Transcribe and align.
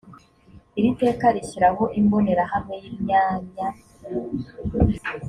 iri 0.77 0.89
teka 1.01 1.25
rishyiraho 1.35 1.83
imbonerahamwe 1.99 2.73
y’imyanya 2.83 3.67